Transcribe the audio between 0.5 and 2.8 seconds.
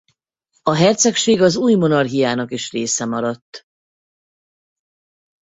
A hercegség az új monarchiának is